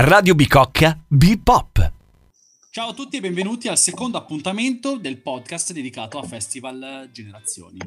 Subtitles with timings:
[0.00, 1.92] Radio Bicocca Bipop.
[2.70, 7.78] Ciao a tutti e benvenuti al secondo appuntamento del podcast dedicato a Festival Generazioni.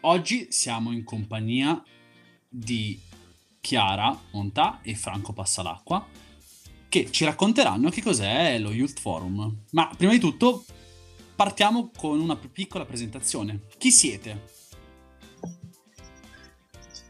[0.00, 1.80] Oggi siamo in compagnia
[2.48, 3.00] di
[3.60, 6.04] Chiara Montà e Franco Passalacqua
[6.88, 9.66] che ci racconteranno che cos'è lo Youth Forum.
[9.70, 10.64] Ma prima di tutto
[11.36, 13.60] partiamo con una piccola presentazione.
[13.78, 14.42] Chi siete?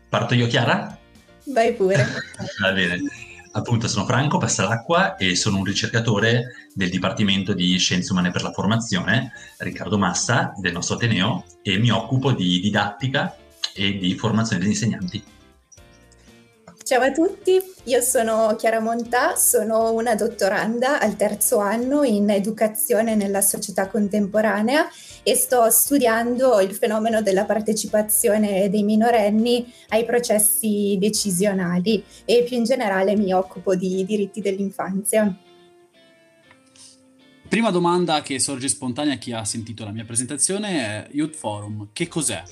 [0.07, 0.99] Parto io, Chiara?
[1.47, 1.97] Vai pure.
[2.61, 3.20] Va bene.
[3.53, 8.53] Appunto, sono Franco Passalacqua e sono un ricercatore del Dipartimento di Scienze Umane per la
[8.53, 13.35] Formazione, Riccardo Massa, del nostro Ateneo, e mi occupo di didattica
[13.75, 15.25] e di formazione degli insegnanti.
[16.91, 23.15] Ciao a tutti, io sono Chiara Montà, sono una dottoranda al terzo anno in educazione
[23.15, 24.89] nella società contemporanea
[25.23, 32.65] e sto studiando il fenomeno della partecipazione dei minorenni ai processi decisionali e più in
[32.65, 35.33] generale mi occupo di diritti dell'infanzia.
[37.49, 41.91] Prima domanda che sorge spontanea a chi ha sentito la mia presentazione è Youth Forum,
[41.93, 42.43] che cos'è?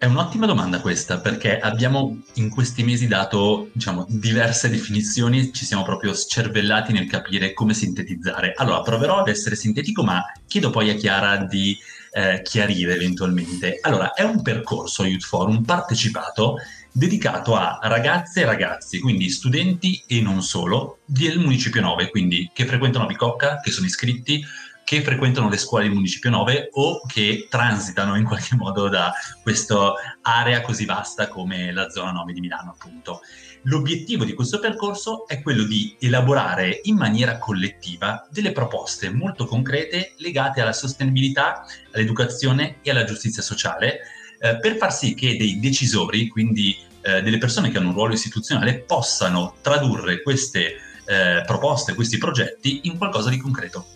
[0.00, 5.82] È un'ottima domanda questa, perché abbiamo in questi mesi dato diciamo, diverse definizioni, ci siamo
[5.82, 8.54] proprio scervellati nel capire come sintetizzare.
[8.56, 11.76] Allora, proverò ad essere sintetico, ma chiedo poi a Chiara di
[12.12, 13.76] eh, chiarire eventualmente.
[13.82, 16.56] Allora, è un percorso Youth Forum partecipato
[16.90, 22.64] dedicato a ragazze e ragazzi, quindi studenti e non solo, del Municipio 9, quindi che
[22.64, 24.42] frequentano Bicocca, che sono iscritti
[24.90, 29.92] che frequentano le scuole di Municipio 9 o che transitano in qualche modo da questa
[30.22, 33.20] area così vasta come la zona 9 di Milano, appunto.
[33.62, 40.14] L'obiettivo di questo percorso è quello di elaborare in maniera collettiva delle proposte molto concrete
[40.16, 44.00] legate alla sostenibilità, all'educazione e alla giustizia sociale,
[44.40, 48.14] eh, per far sì che dei decisori, quindi eh, delle persone che hanno un ruolo
[48.14, 53.86] istituzionale, possano tradurre queste eh, proposte, questi progetti in qualcosa di concreto.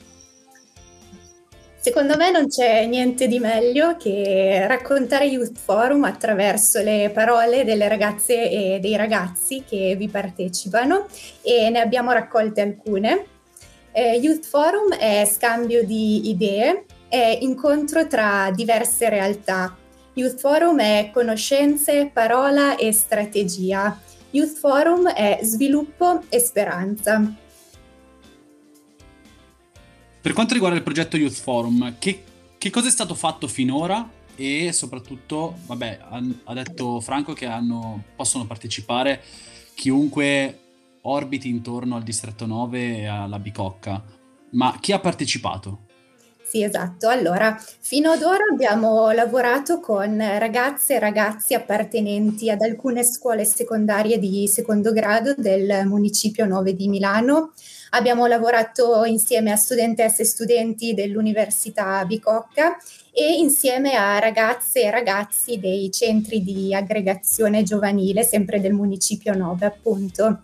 [1.85, 7.89] Secondo me non c'è niente di meglio che raccontare Youth Forum attraverso le parole delle
[7.89, 11.09] ragazze e dei ragazzi che vi partecipano
[11.43, 13.27] e ne abbiamo raccolte alcune.
[13.93, 19.77] Eh, Youth Forum è scambio di idee, è incontro tra diverse realtà.
[20.15, 24.01] Youth Forum è conoscenze, parola e strategia.
[24.31, 27.43] Youth Forum è sviluppo e speranza.
[30.25, 32.25] Per quanto riguarda il progetto Youth Forum, che,
[32.57, 36.01] che cosa è stato fatto finora e soprattutto, vabbè,
[36.45, 39.23] ha detto Franco che hanno, possono partecipare
[39.75, 40.61] chiunque
[41.03, 44.03] orbiti intorno al distretto 9 e alla Bicocca,
[44.53, 45.81] ma chi ha partecipato?
[46.55, 47.09] Sì, esatto.
[47.09, 54.21] Allora, fino ad ora abbiamo lavorato con ragazze e ragazzi appartenenti ad alcune scuole secondarie
[54.21, 57.51] di secondo grado del Municipio 9 di Milano,
[57.91, 62.77] Abbiamo lavorato insieme a studentesse e studenti dell'Università Bicocca
[63.13, 69.67] e insieme a ragazze e ragazzi dei centri di aggregazione giovanile, sempre del Municipio 9
[69.67, 70.41] appunto.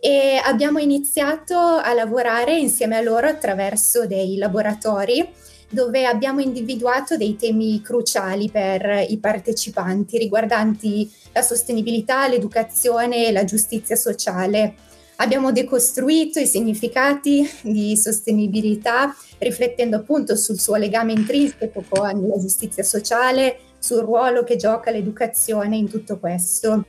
[0.00, 5.28] E abbiamo iniziato a lavorare insieme a loro attraverso dei laboratori
[5.68, 13.44] dove abbiamo individuato dei temi cruciali per i partecipanti riguardanti la sostenibilità, l'educazione e la
[13.44, 14.74] giustizia sociale
[15.20, 22.82] Abbiamo decostruito i significati di sostenibilità riflettendo appunto sul suo legame intrinseco con la giustizia
[22.82, 26.86] sociale, sul ruolo che gioca l'educazione in tutto questo.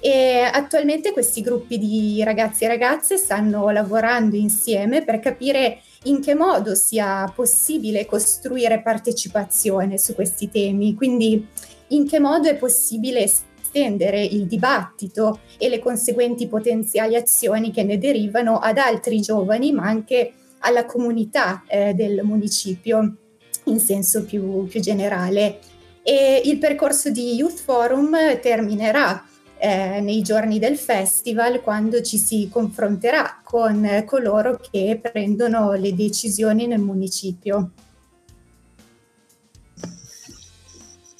[0.00, 6.34] E attualmente questi gruppi di ragazzi e ragazze stanno lavorando insieme per capire in che
[6.34, 11.46] modo sia possibile costruire partecipazione su questi temi, quindi
[11.88, 17.98] in che modo è possibile estendere il dibattito e le conseguenti potenziali azioni che ne
[17.98, 23.16] derivano ad altri giovani, ma anche alla comunità eh, del municipio
[23.64, 25.58] in senso più, più, generale.
[26.02, 29.27] E il percorso di Youth Forum terminerà
[29.58, 36.66] eh, nei giorni del festival quando ci si confronterà con coloro che prendono le decisioni
[36.66, 37.70] nel municipio.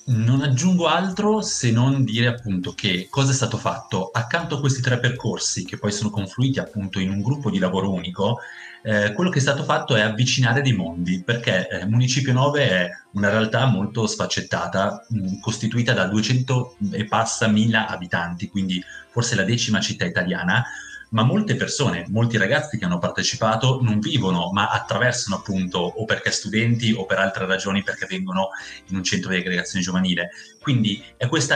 [0.08, 4.80] Non aggiungo altro se non dire appunto che cosa è stato fatto accanto a questi
[4.80, 8.38] tre percorsi che poi sono confluiti appunto in un gruppo di lavoro unico.
[8.82, 12.90] Eh, quello che è stato fatto è avvicinare dei mondi perché eh, Municipio 9 è
[13.12, 19.44] una realtà molto sfaccettata, mh, costituita da 200 e passa mila abitanti, quindi forse la
[19.44, 20.64] decima città italiana,
[21.10, 26.30] ma molte persone, molti ragazzi che hanno partecipato non vivono, ma attraversano appunto o perché
[26.30, 28.48] studenti o per altre ragioni perché vengono
[28.88, 30.30] in un centro di aggregazione giovanile.
[30.60, 31.54] Quindi è questo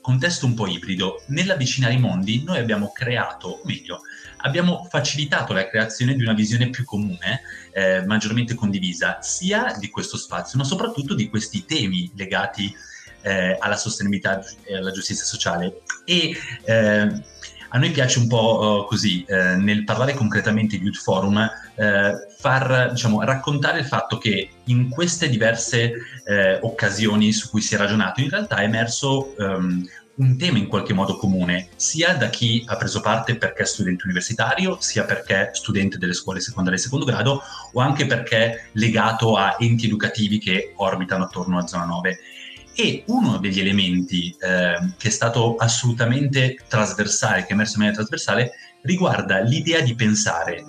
[0.00, 1.22] contesto un po' ibrido.
[1.26, 4.00] Nell'avvicinare i mondi noi abbiamo creato, o meglio,
[4.38, 7.42] abbiamo facilitato la creazione di una visione più comune,
[7.72, 12.74] eh, maggiormente condivisa, sia di questo spazio, ma soprattutto di questi temi legati
[13.22, 15.82] eh, alla sostenibilità e alla giustizia sociale.
[16.04, 16.32] E
[16.64, 17.22] eh,
[17.68, 21.38] a noi piace un po' uh, così, eh, nel parlare concretamente di Youth Forum,
[21.74, 25.92] eh, far diciamo, raccontare il fatto che in queste diverse
[26.24, 29.84] eh, occasioni su cui si è ragionato, in realtà è emerso um,
[30.16, 34.04] un tema in qualche modo comune, sia da chi ha preso parte perché è studente
[34.04, 37.42] universitario, sia perché studente delle scuole secondarie e secondo grado,
[37.72, 42.18] o anche perché legato a enti educativi che orbitano attorno a Zona 9.
[42.78, 47.96] E uno degli elementi eh, che è stato assolutamente trasversale, che è emerso in maniera
[47.96, 48.52] trasversale,
[48.82, 50.62] riguarda l'idea di pensare.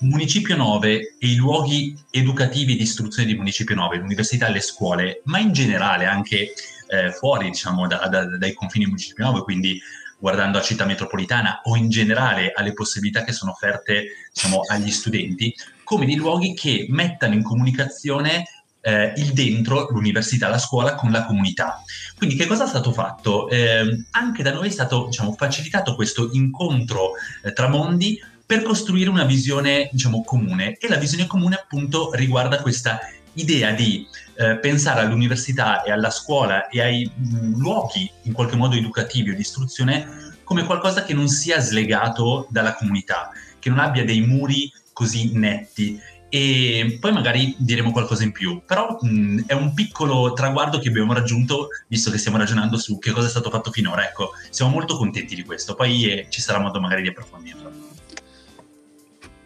[0.00, 5.22] Municipio 9 e i luoghi educativi di istruzione di Municipio 9, l'università e le scuole,
[5.24, 6.52] ma in generale anche
[6.88, 9.80] eh, fuori diciamo, da, da, dai confini Municipio 9, quindi
[10.18, 15.54] guardando a città metropolitana o in generale alle possibilità che sono offerte diciamo, agli studenti,
[15.82, 18.44] come dei luoghi che mettano in comunicazione
[18.84, 21.82] eh, il dentro, l'università, la scuola con la comunità.
[22.16, 23.48] Quindi che cosa è stato fatto?
[23.48, 29.08] Eh, anche da noi è stato diciamo, facilitato questo incontro eh, tra mondi per costruire
[29.08, 33.00] una visione diciamo, comune e la visione comune appunto riguarda questa
[33.34, 38.56] idea di eh, pensare all'università e alla scuola e ai mh, mm, luoghi in qualche
[38.56, 43.78] modo educativi o di istruzione come qualcosa che non sia slegato dalla comunità, che non
[43.78, 45.98] abbia dei muri così netti
[46.34, 48.60] e poi magari diremo qualcosa in più.
[48.66, 53.12] Però mh, è un piccolo traguardo che abbiamo raggiunto, visto che stiamo ragionando su che
[53.12, 54.04] cosa è stato fatto finora.
[54.04, 57.72] Ecco, siamo molto contenti di questo, poi eh, ci sarà modo magari di approfondirlo.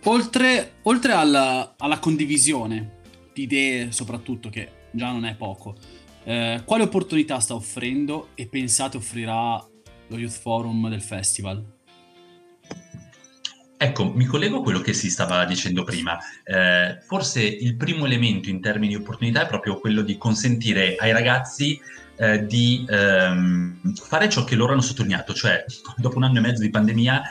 [0.04, 3.00] Oltre, oltre alla, alla, condivisione
[3.34, 5.76] di idee, soprattutto, che già non è poco,
[6.24, 9.62] eh, quale opportunità sta offrendo e pensate offrirà
[10.06, 11.62] lo Youth Forum del festival?
[13.80, 16.18] Ecco, mi collego a quello che si stava dicendo prima.
[16.42, 21.12] Eh, forse il primo elemento in termini di opportunità è proprio quello di consentire ai
[21.12, 21.80] ragazzi
[22.16, 25.64] eh, di ehm, fare ciò che loro hanno sottolineato, cioè
[25.96, 27.22] dopo un anno e mezzo di pandemia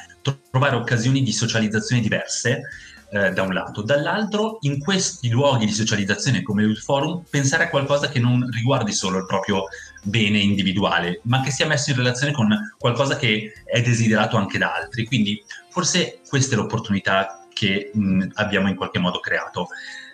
[0.49, 2.61] trovare occasioni di socializzazione diverse
[3.09, 7.69] eh, da un lato, dall'altro in questi luoghi di socializzazione come il forum pensare a
[7.69, 9.63] qualcosa che non riguardi solo il proprio
[10.03, 14.73] bene individuale, ma che sia messo in relazione con qualcosa che è desiderato anche da
[14.73, 15.05] altri.
[15.05, 19.67] Quindi forse questa è l'opportunità che mh, abbiamo in qualche modo creato.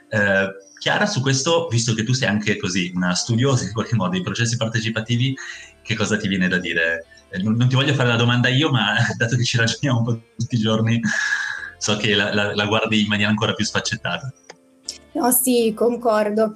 [0.09, 0.47] Eh,
[0.79, 4.21] Chiara, su questo, visto che tu sei anche così una studiosa in qualche modo dei
[4.21, 5.35] processi partecipativi,
[5.81, 7.05] che cosa ti viene da dire?
[7.29, 10.03] Eh, non, non ti voglio fare la domanda io, ma dato che ci ragioniamo un
[10.03, 10.99] po' tutti i giorni,
[11.77, 14.33] so che la, la, la guardi in maniera ancora più sfaccettata.
[15.13, 16.53] No, sì, concordo.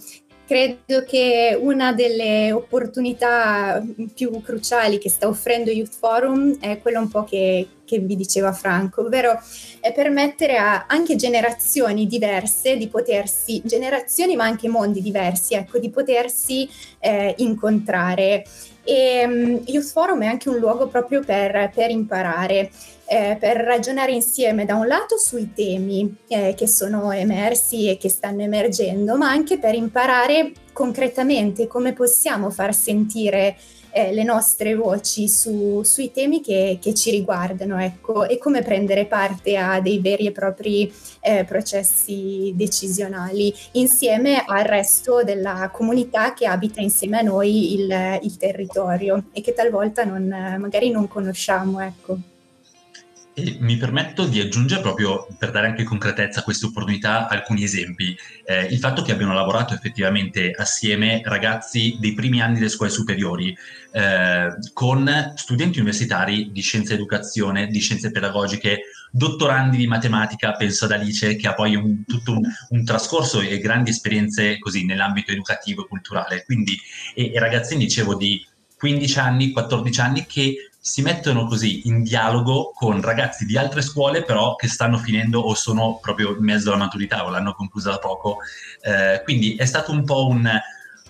[0.48, 3.84] Credo che una delle opportunità
[4.16, 8.52] più cruciali che sta offrendo Youth Forum è quella un po' che, che vi diceva
[8.52, 9.40] Franco, ovvero
[9.96, 16.70] permettere a anche generazioni diverse di potersi, generazioni ma anche mondi diversi, ecco, di potersi
[17.00, 18.44] eh, incontrare.
[18.84, 22.70] E um, Youth Forum è anche un luogo proprio per, per imparare
[23.10, 28.10] eh, per ragionare insieme da un lato sui temi eh, che sono emersi e che
[28.10, 33.56] stanno emergendo, ma anche per imparare concretamente come possiamo far sentire
[33.98, 39.06] eh, le nostre voci su, sui temi che, che, ci riguardano ecco, e come prendere
[39.08, 46.46] parte a dei veri e propri eh, processi decisionali insieme al resto della comunità che
[46.46, 50.28] abita insieme a noi il, il territorio e che talvolta non,
[50.60, 51.80] magari non conosciamo.
[51.80, 52.37] Ecco.
[53.40, 58.18] E mi permetto di aggiungere proprio per dare anche concretezza a queste opportunità alcuni esempi.
[58.44, 63.56] Eh, il fatto che abbiano lavorato effettivamente assieme ragazzi dei primi anni delle scuole superiori
[63.92, 70.94] eh, con studenti universitari di scienza educazione, di scienze pedagogiche, dottorandi di matematica, penso ad
[70.94, 75.84] Alice che ha poi un, tutto un, un, trascorso e grandi esperienze così nell'ambito educativo
[75.84, 76.44] e culturale.
[76.44, 76.76] Quindi,
[77.14, 78.44] e, e ragazzini, dicevo, di
[78.80, 84.24] 15 anni, 14 anni che si mettono così in dialogo con ragazzi di altre scuole
[84.24, 88.00] però che stanno finendo o sono proprio in mezzo alla maturità o l'hanno conclusa da
[88.00, 88.38] poco.
[88.82, 90.50] Eh, quindi è stato un po' un,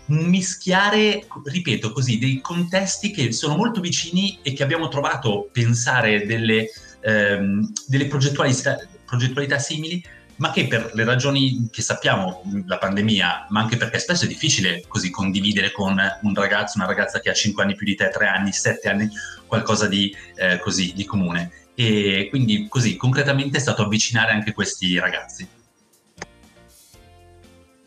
[0.08, 6.26] un mischiare, ripeto così, dei contesti che sono molto vicini e che abbiamo trovato pensare
[6.26, 10.04] delle, ehm, delle progettualità, progettualità simili
[10.38, 14.84] ma che per le ragioni che sappiamo, la pandemia, ma anche perché spesso è difficile
[14.88, 18.28] così condividere con un ragazzo, una ragazza che ha 5 anni più di te, 3
[18.28, 19.10] anni, 7 anni,
[19.46, 21.52] qualcosa di eh, così di comune.
[21.80, 25.48] e quindi così concretamente è stato avvicinare anche questi ragazzi.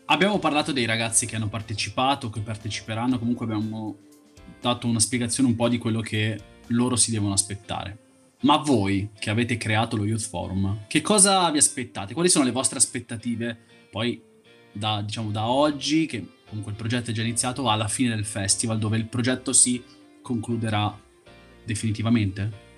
[0.05, 3.97] Abbiamo parlato dei ragazzi che hanno partecipato, che parteciperanno, comunque abbiamo
[4.59, 8.10] dato una spiegazione un po' di quello che loro si devono aspettare.
[8.41, 12.13] Ma voi che avete creato lo Youth Forum, che cosa vi aspettate?
[12.13, 13.57] Quali sono le vostre aspettative
[13.91, 14.21] poi
[14.71, 18.79] da, diciamo, da oggi, che comunque il progetto è già iniziato, alla fine del festival,
[18.79, 19.83] dove il progetto si
[20.21, 20.97] concluderà
[21.63, 22.69] definitivamente?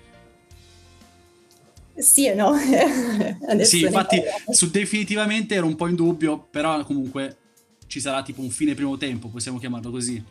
[1.96, 2.52] Sì e no.
[3.62, 7.36] sì, infatti su definitivamente ero un po' in dubbio, però comunque
[7.86, 10.22] ci sarà tipo un fine primo tempo, possiamo chiamarlo così.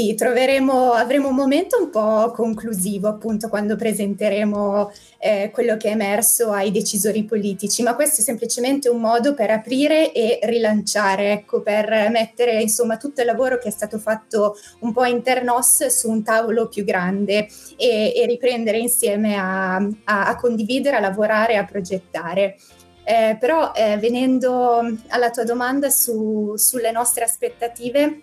[0.00, 5.92] Sì, troveremo, avremo un momento un po' conclusivo appunto quando presenteremo eh, quello che è
[5.92, 11.60] emerso ai decisori politici, ma questo è semplicemente un modo per aprire e rilanciare, ecco,
[11.60, 16.22] per mettere insomma tutto il lavoro che è stato fatto un po' internos su un
[16.22, 22.56] tavolo più grande e, e riprendere insieme a, a, a, condividere, a lavorare, a progettare.
[23.04, 28.22] Eh, però eh, venendo alla tua domanda su, sulle nostre aspettative,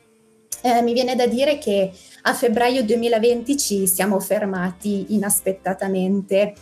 [0.61, 1.91] eh, mi viene da dire che
[2.23, 6.53] a febbraio 2020 ci siamo fermati inaspettatamente.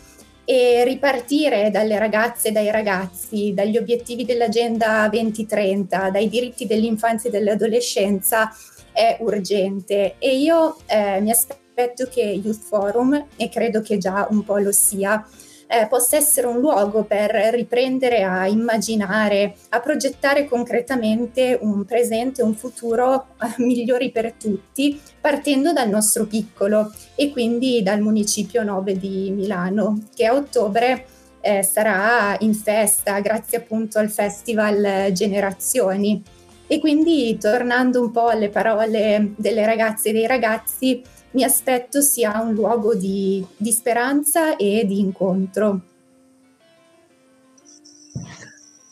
[0.48, 7.32] E ripartire dalle ragazze e dai ragazzi, dagli obiettivi dell'Agenda 2030, dai diritti dell'infanzia e
[7.32, 8.54] dell'adolescenza
[8.92, 10.14] è urgente.
[10.18, 14.70] E io eh, mi aspetto che Youth Forum, e credo che già un po' lo
[14.70, 15.26] sia,
[15.66, 22.54] eh, possa essere un luogo per riprendere a immaginare, a progettare concretamente un presente, un
[22.54, 29.30] futuro eh, migliori per tutti, partendo dal nostro piccolo e quindi dal municipio 9 di
[29.30, 31.06] Milano, che a ottobre
[31.40, 36.22] eh, sarà in festa grazie appunto al Festival Generazioni.
[36.68, 41.00] E quindi tornando un po' alle parole delle ragazze e dei ragazzi,
[41.36, 45.80] mi aspetto sia un luogo di, di speranza e di incontro.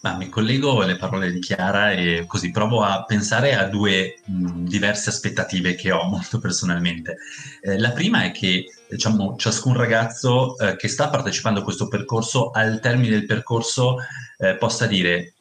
[0.02, 4.64] Ma mi collego alle parole di Chiara e così provo a pensare a due mh,
[4.64, 7.16] diverse aspettative che ho molto personalmente.
[7.62, 12.50] Eh, la prima è che diciamo, ciascun ragazzo eh, che sta partecipando a questo percorso
[12.50, 13.96] al termine del percorso
[14.36, 15.32] eh, possa dire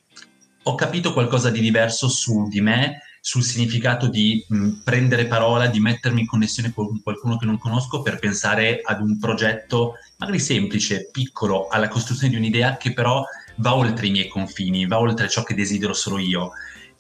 [0.64, 5.80] ho capito qualcosa di diverso su di me, sul significato di mh, prendere parola, di
[5.80, 11.08] mettermi in connessione con qualcuno che non conosco per pensare ad un progetto magari semplice,
[11.10, 13.24] piccolo, alla costruzione di un'idea che però
[13.56, 16.52] va oltre i miei confini, va oltre ciò che desidero solo io.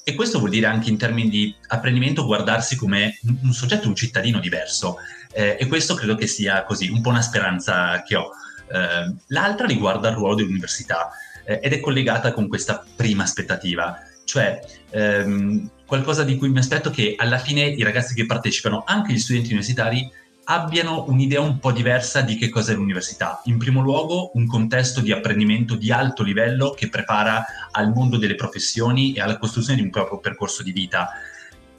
[0.01, 4.39] E questo vuol dire anche in termini di apprendimento guardarsi come un soggetto, un cittadino
[4.39, 4.99] diverso.
[5.33, 8.29] Eh, e questo credo che sia così, un po' una speranza che ho.
[8.71, 11.09] Eh, l'altra riguarda il ruolo dell'università
[11.43, 16.89] eh, ed è collegata con questa prima aspettativa, cioè ehm, qualcosa di cui mi aspetto
[16.89, 20.09] che alla fine i ragazzi che partecipano, anche gli studenti universitari,
[20.45, 23.41] abbiano un'idea un po' diversa di che cos'è l'università.
[23.45, 28.33] In primo luogo, un contesto di apprendimento di alto livello che prepara al mondo delle
[28.33, 31.09] professioni e alla costruzione di un proprio percorso di vita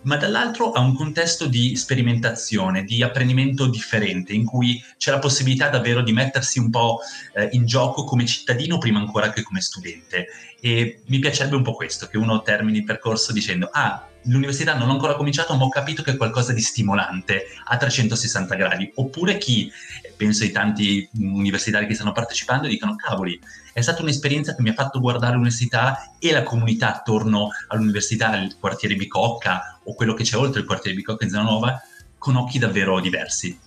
[0.04, 5.68] ma dall'altro ha un contesto di sperimentazione, di apprendimento differente, in cui c'è la possibilità
[5.68, 7.00] davvero di mettersi un po'
[7.34, 10.26] eh, in gioco come cittadino prima ancora che come studente.
[10.60, 14.88] E mi piacerebbe un po' questo, che uno termini il percorso dicendo, ah, l'università non
[14.88, 18.90] ho ancora cominciato, ma ho capito che è qualcosa di stimolante a 360 gradi.
[18.96, 19.70] Oppure chi,
[20.16, 23.38] penso ai tanti universitari che stanno partecipando, dicono, cavoli,
[23.72, 28.56] è stata un'esperienza che mi ha fatto guardare l'università e la comunità attorno all'università, il
[28.58, 31.82] quartiere Bicocca o quello che c'è oltre il quartiere Bicocca in zona nuova,
[32.18, 33.58] con occhi davvero diversi.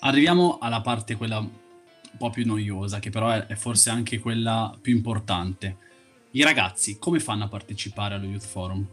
[0.00, 1.50] Arriviamo alla parte quella un
[2.16, 5.76] po' più noiosa, che però è forse anche quella più importante
[6.36, 8.86] i ragazzi come fanno a partecipare allo Youth Forum?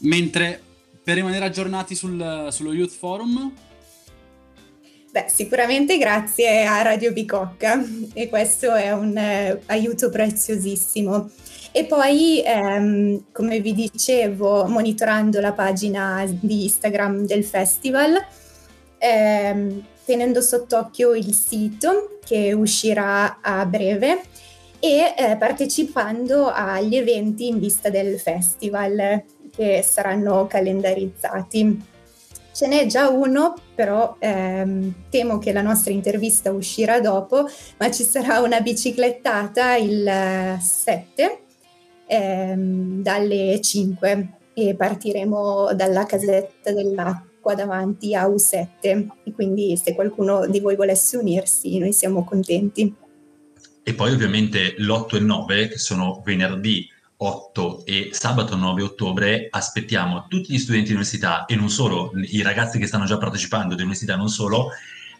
[0.00, 0.62] Mentre
[1.02, 3.66] per rimanere aggiornati sul, sullo Youth Forum
[5.10, 11.30] Beh, sicuramente grazie a Radio Bicocca e questo è un eh, aiuto preziosissimo.
[11.72, 18.22] E poi, ehm, come vi dicevo, monitorando la pagina di Instagram del festival,
[18.98, 24.20] ehm, tenendo sott'occhio il sito che uscirà a breve
[24.78, 29.24] e eh, partecipando agli eventi in vista del festival
[29.56, 31.96] che saranno calendarizzati.
[32.58, 37.46] Ce n'è già uno, però ehm, temo che la nostra intervista uscirà dopo,
[37.76, 41.42] ma ci sarà una biciclettata il 7
[42.08, 50.48] ehm, dalle 5 e partiremo dalla casetta dell'acqua davanti a U7 e quindi se qualcuno
[50.48, 52.92] di voi volesse unirsi noi siamo contenti.
[53.84, 60.26] E poi ovviamente l'8 e 9 che sono venerdì 8 e sabato 9 ottobre aspettiamo
[60.28, 63.82] tutti gli studenti di università e non solo, i ragazzi che stanno già partecipando di
[63.82, 64.70] università non solo,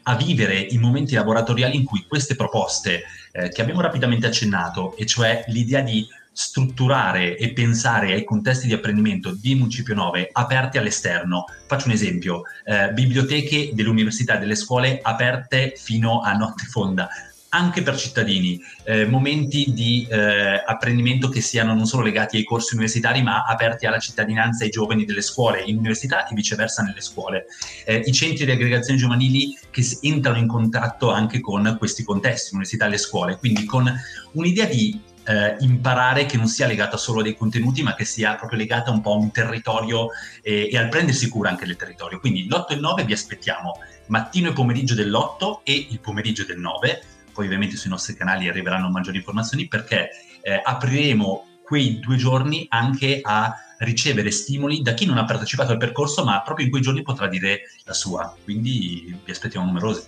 [0.05, 3.03] a vivere i momenti laboratoriali in cui queste proposte
[3.33, 8.73] eh, che abbiamo rapidamente accennato, e cioè l'idea di strutturare e pensare ai contesti di
[8.73, 11.47] apprendimento di Municipio 9 aperti all'esterno.
[11.67, 17.09] Faccio un esempio, eh, biblioteche dell'università e delle scuole aperte fino a notte fonda,
[17.51, 22.75] anche per cittadini, eh, momenti di eh, apprendimento che siano non solo legati ai corsi
[22.75, 27.47] universitari, ma aperti alla cittadinanza ai giovani delle scuole in università e viceversa nelle scuole.
[27.85, 32.87] Eh, I centri di aggregazione giovanili che entrano in contatto anche con questi contesti, l'università
[32.87, 33.91] e le scuole, quindi con
[34.33, 38.35] un'idea di eh, imparare che non sia legata solo a dei contenuti, ma che sia
[38.35, 40.09] proprio legata un po' a un territorio
[40.43, 42.19] e, e al prendersi cura anche del territorio.
[42.19, 46.59] Quindi l'8 e il 9 vi aspettiamo mattino e pomeriggio dell'8 e il pomeriggio del
[46.59, 47.03] 9
[47.39, 50.11] poi ovviamente sui nostri canali arriveranno maggiori informazioni perché
[50.43, 55.79] eh, apriremo quei due giorni anche a ricevere stimoli da chi non ha partecipato al
[55.79, 60.03] percorso ma proprio in quei giorni potrà dire la sua, quindi vi aspettiamo numerosi.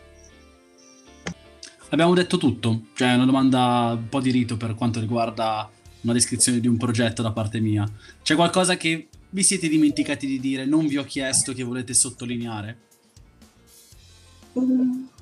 [1.91, 5.71] Abbiamo detto tutto, cioè una domanda un po' di rito per quanto riguarda
[6.01, 7.89] una descrizione di un progetto da parte mia.
[8.25, 12.79] C'è qualcosa che vi siete dimenticati di dire, non vi ho chiesto che volete sottolineare?
[14.59, 15.20] Mm.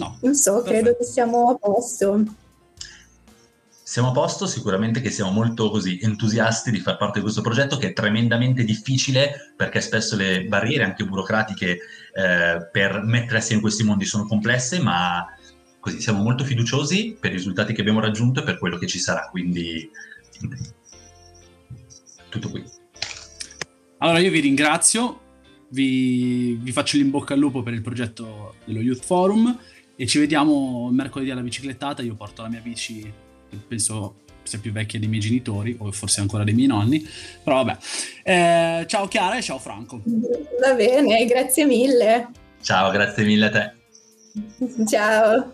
[0.00, 0.16] No.
[0.22, 0.70] Non so, Perfetto.
[0.70, 2.24] credo che siamo a posto.
[3.82, 7.76] Siamo a posto, sicuramente che siamo molto così entusiasti di far parte di questo progetto
[7.76, 11.78] che è tremendamente difficile perché spesso le barriere anche burocratiche
[12.14, 15.26] eh, per mettersi in questi mondi sono complesse, ma
[15.80, 18.98] così siamo molto fiduciosi per i risultati che abbiamo raggiunto e per quello che ci
[18.98, 19.90] sarà, quindi
[22.30, 22.64] tutto qui.
[23.98, 25.20] Allora io vi ringrazio,
[25.70, 29.58] vi, vi faccio l'in al lupo per il progetto dello Youth Forum
[30.00, 32.00] e ci vediamo mercoledì alla biciclettata.
[32.00, 33.12] Io porto la mia bici,
[33.68, 34.14] penso
[34.44, 37.06] sia più vecchia dei miei genitori o forse ancora dei miei nonni.
[37.44, 37.76] Però vabbè.
[38.22, 40.00] Eh, ciao Chiara e ciao Franco.
[40.58, 42.30] Va bene, grazie mille.
[42.62, 44.86] Ciao, grazie mille a te.
[44.88, 45.52] Ciao.